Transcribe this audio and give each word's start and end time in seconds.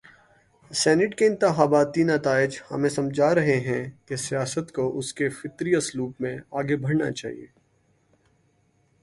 Senate 0.71 1.15
کے 1.17 1.25
انتخاباتی 1.25 2.03
نتائج 2.03 2.57
ہمیں 2.71 2.89
سمجھا 2.89 3.35
رہے 3.35 3.59
ہیں 3.59 3.83
کہ 4.05 4.15
سیاست 4.15 4.71
کو 4.71 4.97
اس 4.97 5.13
کے 5.13 5.29
فطری 5.29 5.75
اسلوب 5.75 6.11
میں 6.19 6.37
آگے 6.51 6.75
بڑھنا 6.75 7.11
چاہیے۔ 7.11 7.45